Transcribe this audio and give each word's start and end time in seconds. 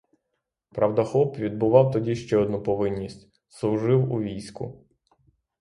Правда, 0.69 1.03
хлоп 1.05 1.37
відбував 1.39 1.91
тоді 1.91 2.15
ще 2.15 2.37
одну 2.37 2.63
повинність: 2.63 3.27
служив 3.47 4.11
у 4.11 4.21
війську. 4.21 4.87